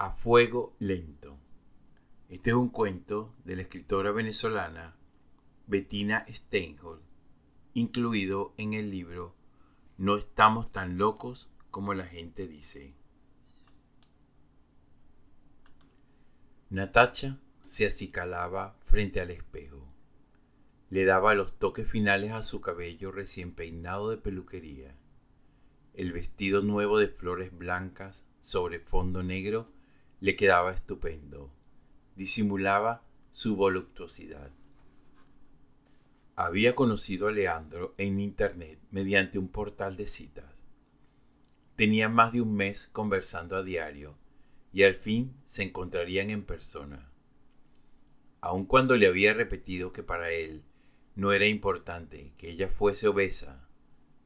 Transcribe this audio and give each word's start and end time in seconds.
A 0.00 0.12
fuego 0.12 0.76
lento. 0.78 1.36
Este 2.28 2.50
es 2.50 2.56
un 2.56 2.68
cuento 2.68 3.34
de 3.44 3.56
la 3.56 3.62
escritora 3.62 4.12
venezolana 4.12 4.94
Bettina 5.66 6.24
Steinhold, 6.28 7.02
incluido 7.74 8.54
en 8.58 8.74
el 8.74 8.92
libro 8.92 9.34
No 9.96 10.16
estamos 10.16 10.70
tan 10.70 10.98
locos 10.98 11.50
como 11.72 11.94
la 11.94 12.06
gente 12.06 12.46
dice. 12.46 12.94
Natacha 16.70 17.40
se 17.64 17.84
acicalaba 17.84 18.78
frente 18.84 19.20
al 19.20 19.32
espejo. 19.32 19.84
Le 20.90 21.06
daba 21.06 21.34
los 21.34 21.58
toques 21.58 21.88
finales 21.88 22.30
a 22.30 22.44
su 22.44 22.60
cabello 22.60 23.10
recién 23.10 23.52
peinado 23.52 24.10
de 24.10 24.18
peluquería. 24.18 24.96
El 25.94 26.12
vestido 26.12 26.62
nuevo 26.62 27.00
de 27.00 27.08
flores 27.08 27.50
blancas 27.58 28.22
sobre 28.40 28.78
fondo 28.78 29.24
negro 29.24 29.76
le 30.20 30.34
quedaba 30.34 30.72
estupendo. 30.72 31.52
Disimulaba 32.16 33.02
su 33.32 33.54
voluptuosidad. 33.54 34.50
Había 36.34 36.74
conocido 36.74 37.28
a 37.28 37.32
Leandro 37.32 37.94
en 37.98 38.20
internet 38.20 38.80
mediante 38.90 39.38
un 39.38 39.48
portal 39.48 39.96
de 39.96 40.06
citas. 40.06 40.52
Tenían 41.76 42.14
más 42.14 42.32
de 42.32 42.40
un 42.40 42.54
mes 42.54 42.88
conversando 42.92 43.56
a 43.56 43.62
diario 43.62 44.16
y 44.72 44.82
al 44.82 44.94
fin 44.94 45.36
se 45.46 45.62
encontrarían 45.62 46.30
en 46.30 46.44
persona. 46.44 47.10
Aun 48.40 48.66
cuando 48.66 48.96
le 48.96 49.06
había 49.06 49.34
repetido 49.34 49.92
que 49.92 50.02
para 50.02 50.30
él 50.30 50.64
no 51.14 51.32
era 51.32 51.46
importante 51.46 52.32
que 52.36 52.50
ella 52.50 52.68
fuese 52.68 53.08
obesa, 53.08 53.68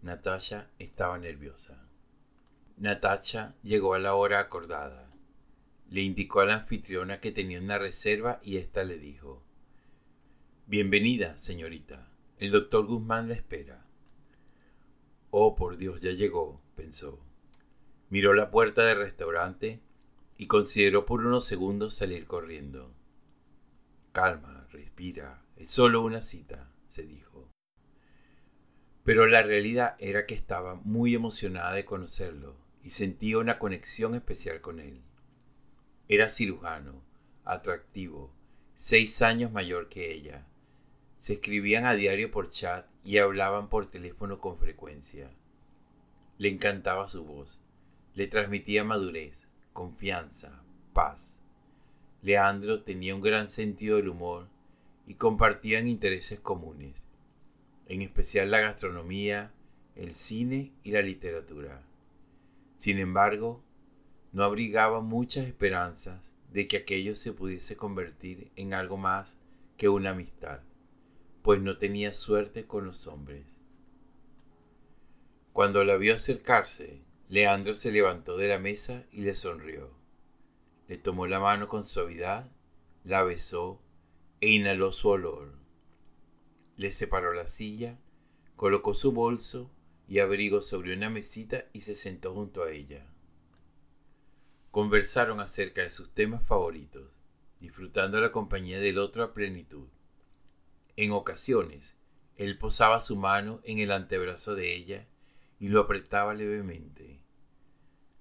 Natasha 0.00 0.70
estaba 0.78 1.18
nerviosa. 1.18 1.86
Natasha 2.76 3.54
llegó 3.62 3.94
a 3.94 3.98
la 3.98 4.14
hora 4.14 4.40
acordada 4.40 5.11
le 5.92 6.00
indicó 6.00 6.40
a 6.40 6.46
la 6.46 6.54
anfitriona 6.54 7.20
que 7.20 7.32
tenía 7.32 7.60
una 7.60 7.76
reserva 7.76 8.40
y 8.42 8.56
ésta 8.56 8.82
le 8.82 8.96
dijo 8.96 9.42
Bienvenida, 10.66 11.36
señorita. 11.36 12.10
El 12.38 12.50
doctor 12.50 12.86
Guzmán 12.86 13.28
la 13.28 13.34
espera. 13.34 13.84
Oh, 15.28 15.54
por 15.54 15.76
Dios, 15.76 16.00
ya 16.00 16.12
llegó, 16.12 16.62
pensó. 16.76 17.20
Miró 18.08 18.32
la 18.32 18.50
puerta 18.50 18.86
del 18.86 19.00
restaurante 19.00 19.82
y 20.38 20.46
consideró 20.46 21.04
por 21.04 21.26
unos 21.26 21.44
segundos 21.44 21.92
salir 21.92 22.26
corriendo. 22.26 22.94
Calma, 24.12 24.66
respira, 24.70 25.44
es 25.56 25.68
solo 25.68 26.02
una 26.02 26.22
cita, 26.22 26.72
se 26.86 27.02
dijo. 27.02 27.50
Pero 29.04 29.26
la 29.26 29.42
realidad 29.42 29.94
era 29.98 30.24
que 30.24 30.34
estaba 30.34 30.76
muy 30.76 31.14
emocionada 31.14 31.74
de 31.74 31.84
conocerlo 31.84 32.56
y 32.82 32.90
sentía 32.90 33.36
una 33.36 33.58
conexión 33.58 34.14
especial 34.14 34.62
con 34.62 34.80
él. 34.80 35.02
Era 36.08 36.28
cirujano, 36.28 37.02
atractivo, 37.44 38.30
seis 38.74 39.22
años 39.22 39.52
mayor 39.52 39.88
que 39.88 40.12
ella. 40.12 40.46
Se 41.16 41.34
escribían 41.34 41.86
a 41.86 41.94
diario 41.94 42.30
por 42.30 42.50
chat 42.50 42.86
y 43.04 43.18
hablaban 43.18 43.68
por 43.68 43.88
teléfono 43.90 44.40
con 44.40 44.58
frecuencia. 44.58 45.30
Le 46.38 46.48
encantaba 46.48 47.08
su 47.08 47.24
voz. 47.24 47.60
Le 48.14 48.26
transmitía 48.26 48.84
madurez, 48.84 49.46
confianza, 49.72 50.62
paz. 50.92 51.38
Leandro 52.22 52.82
tenía 52.82 53.14
un 53.14 53.20
gran 53.20 53.48
sentido 53.48 53.96
del 53.96 54.08
humor 54.08 54.48
y 55.06 55.14
compartían 55.14 55.88
intereses 55.88 56.40
comunes, 56.40 56.94
en 57.86 58.02
especial 58.02 58.50
la 58.50 58.60
gastronomía, 58.60 59.52
el 59.96 60.12
cine 60.12 60.72
y 60.82 60.92
la 60.92 61.02
literatura. 61.02 61.82
Sin 62.76 62.98
embargo, 62.98 63.62
no 64.32 64.44
abrigaba 64.44 65.00
muchas 65.00 65.46
esperanzas 65.46 66.32
de 66.50 66.66
que 66.66 66.78
aquello 66.78 67.16
se 67.16 67.32
pudiese 67.32 67.76
convertir 67.76 68.50
en 68.56 68.74
algo 68.74 68.96
más 68.96 69.36
que 69.76 69.88
una 69.88 70.10
amistad, 70.10 70.60
pues 71.42 71.60
no 71.60 71.78
tenía 71.78 72.14
suerte 72.14 72.66
con 72.66 72.86
los 72.86 73.06
hombres. 73.06 73.44
Cuando 75.52 75.84
la 75.84 75.96
vio 75.96 76.14
acercarse, 76.14 77.02
Leandro 77.28 77.74
se 77.74 77.92
levantó 77.92 78.36
de 78.36 78.48
la 78.48 78.58
mesa 78.58 79.04
y 79.12 79.22
le 79.22 79.34
sonrió. 79.34 79.90
Le 80.88 80.96
tomó 80.96 81.26
la 81.26 81.40
mano 81.40 81.68
con 81.68 81.86
suavidad, 81.86 82.50
la 83.04 83.22
besó 83.22 83.80
e 84.40 84.50
inhaló 84.50 84.92
su 84.92 85.08
olor. 85.08 85.52
Le 86.76 86.90
separó 86.90 87.34
la 87.34 87.46
silla, 87.46 87.98
colocó 88.56 88.94
su 88.94 89.12
bolso 89.12 89.70
y 90.08 90.20
abrigo 90.20 90.62
sobre 90.62 90.94
una 90.94 91.10
mesita 91.10 91.66
y 91.72 91.82
se 91.82 91.94
sentó 91.94 92.34
junto 92.34 92.62
a 92.62 92.70
ella. 92.70 93.11
Conversaron 94.72 95.38
acerca 95.40 95.82
de 95.82 95.90
sus 95.90 96.14
temas 96.14 96.42
favoritos, 96.44 97.20
disfrutando 97.60 98.22
la 98.22 98.32
compañía 98.32 98.80
del 98.80 98.96
otro 98.96 99.22
a 99.22 99.34
plenitud. 99.34 99.86
En 100.96 101.12
ocasiones, 101.12 101.94
él 102.36 102.56
posaba 102.56 102.98
su 102.98 103.14
mano 103.16 103.60
en 103.64 103.80
el 103.80 103.92
antebrazo 103.92 104.54
de 104.54 104.74
ella 104.74 105.06
y 105.60 105.68
lo 105.68 105.78
apretaba 105.78 106.32
levemente. 106.32 107.20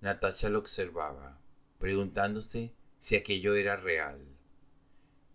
Natacha 0.00 0.48
lo 0.48 0.58
observaba, 0.60 1.38
preguntándose 1.78 2.72
si 2.98 3.14
aquello 3.14 3.54
era 3.54 3.76
real. 3.76 4.18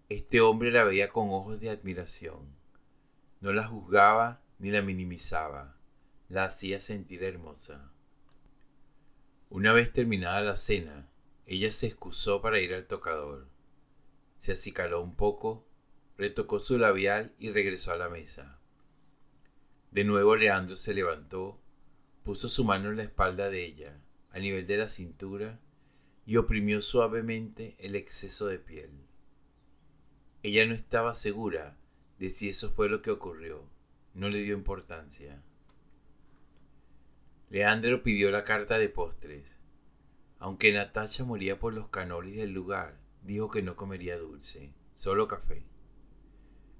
Este 0.09 0.41
hombre 0.41 0.71
la 0.71 0.83
veía 0.83 1.09
con 1.09 1.29
ojos 1.29 1.59
de 1.59 1.69
admiración. 1.69 2.55
No 3.39 3.53
la 3.53 3.67
juzgaba 3.67 4.41
ni 4.57 4.71
la 4.71 4.81
minimizaba, 4.81 5.77
la 6.27 6.45
hacía 6.45 6.81
sentir 6.81 7.23
hermosa. 7.23 7.93
Una 9.53 9.71
vez 9.71 9.93
terminada 9.93 10.41
la 10.41 10.55
cena, 10.55 11.02
ella 11.45 11.71
se 11.71 11.87
excusó 11.87 12.41
para 12.41 12.59
ir 12.59 12.73
al 12.73 12.87
tocador. 12.87 13.47
Se 14.37 14.53
acicaló 14.53 15.01
un 15.01 15.15
poco, 15.15 15.65
retocó 16.17 16.59
su 16.59 16.77
labial 16.77 17.33
y 17.39 17.51
regresó 17.51 17.91
a 17.91 17.97
la 17.97 18.09
mesa. 18.09 18.59
De 19.91 20.03
nuevo 20.03 20.35
Leandro 20.35 20.75
se 20.75 20.93
levantó, 20.93 21.59
puso 22.23 22.49
su 22.49 22.63
mano 22.63 22.89
en 22.89 22.97
la 22.97 23.03
espalda 23.03 23.49
de 23.49 23.65
ella, 23.65 24.01
a 24.31 24.39
nivel 24.39 24.65
de 24.65 24.77
la 24.77 24.89
cintura, 24.89 25.59
y 26.25 26.37
oprimió 26.37 26.81
suavemente 26.81 27.75
el 27.79 27.95
exceso 27.95 28.47
de 28.47 28.59
piel. 28.59 28.91
Ella 30.41 30.65
no 30.65 30.73
estaba 30.73 31.13
segura 31.13 31.77
de 32.19 32.29
si 32.29 32.49
eso 32.49 32.71
fue 32.71 32.89
lo 32.89 33.01
que 33.01 33.11
ocurrió, 33.11 33.67
no 34.13 34.29
le 34.29 34.41
dio 34.41 34.55
importancia. 34.55 35.41
Leandro 37.49 38.01
pidió 38.01 38.31
la 38.31 38.43
carta 38.43 38.79
de 38.79 38.89
postres. 38.89 39.52
Aunque 40.43 40.73
Natacha 40.73 41.23
moría 41.23 41.57
por 41.57 41.73
los 41.73 41.87
canolis 41.87 42.35
del 42.35 42.51
lugar, 42.51 42.99
dijo 43.21 43.47
que 43.47 43.61
no 43.61 43.77
comería 43.77 44.17
dulce, 44.17 44.73
solo 44.91 45.25
café. 45.29 45.63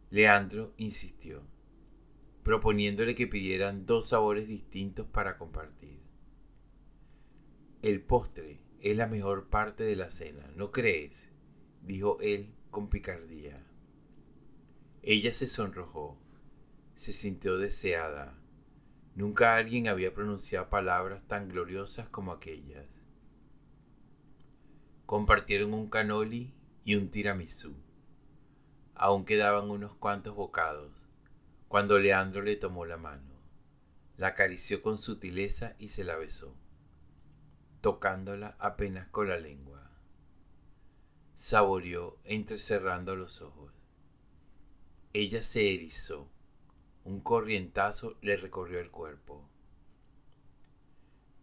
Leandro 0.09 0.73
insistió, 0.75 1.47
proponiéndole 2.43 3.15
que 3.15 3.25
pidieran 3.25 3.85
dos 3.85 4.09
sabores 4.09 4.49
distintos 4.49 5.07
para 5.07 5.37
compartir. 5.37 6.01
El 7.81 8.01
postre 8.01 8.59
es 8.81 8.97
la 8.97 9.07
mejor 9.07 9.47
parte 9.47 9.85
de 9.85 9.95
la 9.95 10.11
cena, 10.11 10.51
¿no 10.57 10.73
crees? 10.73 11.29
dijo 11.83 12.17
él 12.19 12.53
con 12.69 12.89
picardía. 12.89 13.65
Ella 15.03 15.31
se 15.31 15.47
sonrojó, 15.47 16.17
se 16.95 17.13
sintió 17.13 17.57
deseada 17.57 18.37
Nunca 19.15 19.55
alguien 19.55 19.87
había 19.87 20.13
pronunciado 20.13 20.69
palabras 20.69 21.25
tan 21.27 21.47
gloriosas 21.47 22.09
como 22.09 22.33
aquellas. 22.33 22.87
Compartieron 25.05 25.73
un 25.73 25.89
canoli 25.89 26.53
y 26.83 26.95
un 26.95 27.09
tiramisú. 27.09 27.75
Aún 28.95 29.25
quedaban 29.25 29.69
unos 29.69 29.95
cuantos 29.95 30.35
bocados, 30.35 30.91
cuando 31.67 31.99
Leandro 31.99 32.41
le 32.41 32.55
tomó 32.55 32.85
la 32.85 32.97
mano, 32.97 33.31
la 34.17 34.27
acarició 34.27 34.81
con 34.81 34.97
sutileza 34.97 35.75
y 35.79 35.89
se 35.89 36.03
la 36.03 36.15
besó, 36.15 36.55
tocándola 37.81 38.55
apenas 38.59 39.07
con 39.09 39.29
la 39.29 39.37
lengua. 39.37 39.91
Saboreó 41.35 42.17
entrecerrando 42.23 43.15
los 43.15 43.41
ojos. 43.41 43.73
Ella 45.13 45.43
se 45.43 45.73
erizó 45.73 46.29
un 47.05 47.19
corrientazo 47.19 48.17
le 48.21 48.37
recorrió 48.37 48.79
el 48.79 48.89
cuerpo. 48.89 49.43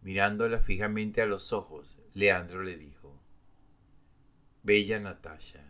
Mirándola 0.00 0.60
fijamente 0.60 1.20
a 1.20 1.26
los 1.26 1.52
ojos, 1.52 1.98
Leandro 2.14 2.62
le 2.62 2.78
dijo, 2.78 2.99
Bella 4.62 5.00
Natasha, 5.00 5.64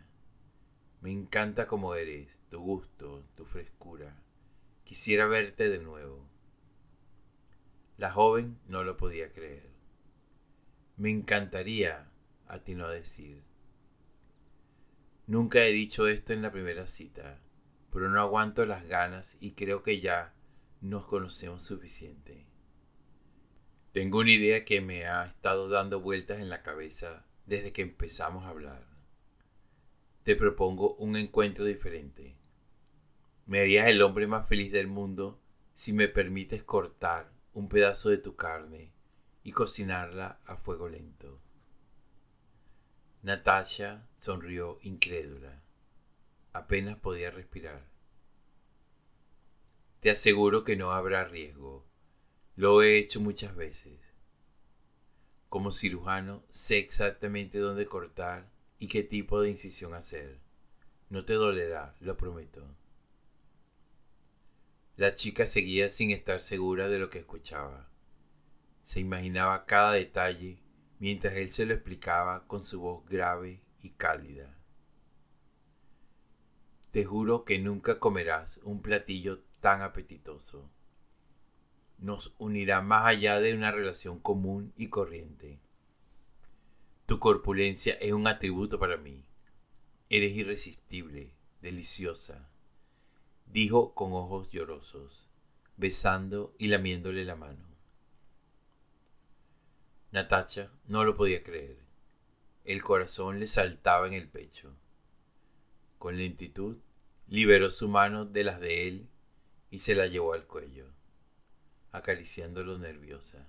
me 0.99 1.11
encanta 1.11 1.65
como 1.65 1.95
eres, 1.95 2.27
tu 2.49 2.59
gusto, 2.59 3.23
tu 3.37 3.45
frescura. 3.45 4.21
Quisiera 4.83 5.27
verte 5.27 5.69
de 5.69 5.79
nuevo. 5.79 6.27
La 7.95 8.11
joven 8.11 8.59
no 8.67 8.83
lo 8.83 8.97
podía 8.97 9.31
creer. 9.31 9.69
Me 10.97 11.09
encantaría, 11.09 12.11
atinó 12.47 12.87
a 12.87 12.91
decir. 12.91 13.41
Nunca 15.25 15.65
he 15.65 15.71
dicho 15.71 16.09
esto 16.09 16.33
en 16.33 16.41
la 16.41 16.51
primera 16.51 16.85
cita, 16.85 17.39
pero 17.93 18.09
no 18.09 18.19
aguanto 18.19 18.65
las 18.65 18.85
ganas 18.85 19.37
y 19.39 19.51
creo 19.51 19.83
que 19.83 20.01
ya 20.01 20.33
nos 20.81 21.05
conocemos 21.05 21.63
suficiente. 21.63 22.45
Tengo 23.93 24.19
una 24.19 24.31
idea 24.31 24.65
que 24.65 24.81
me 24.81 25.05
ha 25.05 25.27
estado 25.27 25.69
dando 25.69 26.01
vueltas 26.01 26.39
en 26.39 26.49
la 26.49 26.61
cabeza 26.61 27.25
desde 27.45 27.71
que 27.71 27.81
empezamos 27.81 28.45
a 28.45 28.49
hablar. 28.49 28.85
Te 30.23 30.35
propongo 30.35 30.95
un 30.95 31.15
encuentro 31.15 31.65
diferente. 31.65 32.35
Me 33.45 33.59
harías 33.59 33.87
el 33.87 34.01
hombre 34.01 34.27
más 34.27 34.47
feliz 34.47 34.71
del 34.71 34.87
mundo 34.87 35.41
si 35.73 35.93
me 35.93 36.07
permites 36.07 36.63
cortar 36.63 37.31
un 37.53 37.67
pedazo 37.67 38.09
de 38.09 38.17
tu 38.17 38.35
carne 38.35 38.91
y 39.43 39.51
cocinarla 39.51 40.39
a 40.45 40.57
fuego 40.57 40.87
lento. 40.87 41.41
Natasha 43.23 44.07
sonrió 44.17 44.79
incrédula. 44.81 45.61
Apenas 46.53 46.97
podía 46.97 47.31
respirar. 47.31 47.89
Te 49.99 50.11
aseguro 50.11 50.63
que 50.63 50.75
no 50.75 50.91
habrá 50.91 51.25
riesgo. 51.25 51.85
Lo 52.55 52.81
he 52.81 52.97
hecho 52.97 53.19
muchas 53.19 53.55
veces. 53.55 53.99
Como 55.51 55.73
cirujano 55.73 56.45
sé 56.49 56.77
exactamente 56.77 57.57
dónde 57.57 57.85
cortar 57.85 58.49
y 58.79 58.87
qué 58.87 59.03
tipo 59.03 59.41
de 59.41 59.49
incisión 59.49 59.93
hacer. 59.93 60.39
No 61.09 61.25
te 61.25 61.33
dolerá, 61.33 61.93
lo 61.99 62.15
prometo. 62.15 62.65
La 64.95 65.13
chica 65.13 65.45
seguía 65.45 65.89
sin 65.89 66.11
estar 66.11 66.39
segura 66.39 66.87
de 66.87 66.99
lo 66.99 67.09
que 67.09 67.19
escuchaba. 67.19 67.89
Se 68.81 69.01
imaginaba 69.01 69.65
cada 69.65 69.91
detalle 69.91 70.57
mientras 70.99 71.35
él 71.35 71.49
se 71.49 71.65
lo 71.65 71.73
explicaba 71.73 72.47
con 72.47 72.63
su 72.63 72.79
voz 72.79 73.05
grave 73.09 73.59
y 73.83 73.89
cálida. 73.89 74.57
Te 76.91 77.03
juro 77.03 77.43
que 77.43 77.59
nunca 77.59 77.99
comerás 77.99 78.61
un 78.63 78.81
platillo 78.81 79.43
tan 79.59 79.81
apetitoso. 79.81 80.69
Nos 82.01 82.33
unirá 82.37 82.81
más 82.81 83.05
allá 83.05 83.39
de 83.39 83.53
una 83.53 83.71
relación 83.71 84.19
común 84.19 84.73
y 84.75 84.89
corriente. 84.89 85.59
Tu 87.05 87.19
corpulencia 87.19 87.93
es 87.93 88.11
un 88.11 88.27
atributo 88.27 88.79
para 88.79 88.97
mí. 88.97 89.23
Eres 90.09 90.33
irresistible, 90.33 91.31
deliciosa, 91.61 92.49
dijo 93.45 93.93
con 93.93 94.13
ojos 94.13 94.49
llorosos, 94.49 95.29
besando 95.77 96.53
y 96.57 96.67
lamiéndole 96.67 97.23
la 97.23 97.35
mano. 97.35 97.65
Natacha 100.11 100.69
no 100.87 101.05
lo 101.05 101.15
podía 101.15 101.41
creer. 101.41 101.77
El 102.65 102.83
corazón 102.83 103.39
le 103.39 103.47
saltaba 103.47 104.07
en 104.07 104.13
el 104.13 104.27
pecho. 104.27 104.75
Con 105.97 106.17
lentitud 106.17 106.77
liberó 107.27 107.69
su 107.69 107.87
mano 107.87 108.25
de 108.25 108.43
las 108.43 108.59
de 108.59 108.87
él 108.87 109.07
y 109.69 109.79
se 109.79 109.95
la 109.95 110.07
llevó 110.07 110.33
al 110.33 110.45
cuello, 110.45 110.87
acariciándolo 111.91 112.77
nerviosa. 112.77 113.47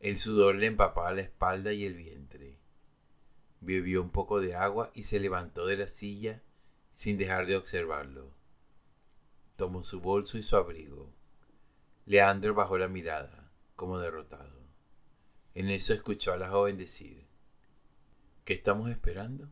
El 0.00 0.18
sudor 0.18 0.56
le 0.56 0.66
empapaba 0.66 1.12
la 1.12 1.22
espalda 1.22 1.72
y 1.72 1.84
el 1.84 1.94
vientre. 1.94 2.58
Bebió 3.60 4.02
un 4.02 4.10
poco 4.10 4.40
de 4.40 4.54
agua 4.54 4.90
y 4.94 5.04
se 5.04 5.20
levantó 5.20 5.66
de 5.66 5.76
la 5.76 5.88
silla 5.88 6.42
sin 6.92 7.18
dejar 7.18 7.46
de 7.46 7.56
observarlo. 7.56 8.30
Tomó 9.56 9.84
su 9.84 10.00
bolso 10.00 10.38
y 10.38 10.42
su 10.42 10.56
abrigo. 10.56 11.12
Leandro 12.04 12.54
bajó 12.54 12.78
la 12.78 12.88
mirada, 12.88 13.50
como 13.76 13.98
derrotado. 13.98 14.60
En 15.54 15.70
eso 15.70 15.94
escuchó 15.94 16.32
a 16.32 16.36
la 16.36 16.48
joven 16.48 16.78
decir, 16.78 17.24
¿Qué 18.44 18.54
estamos 18.54 18.90
esperando? 18.90 19.48